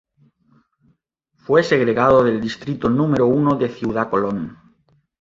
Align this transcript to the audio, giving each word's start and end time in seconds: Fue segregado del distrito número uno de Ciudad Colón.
Fue 1.35 1.61
segregado 1.61 2.23
del 2.23 2.41
distrito 2.41 2.89
número 2.89 3.27
uno 3.27 3.53
de 3.55 3.69
Ciudad 3.69 4.09
Colón. 4.09 4.57